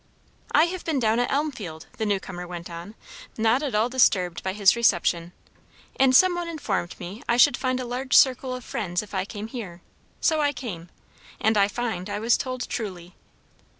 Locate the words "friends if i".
8.65-9.25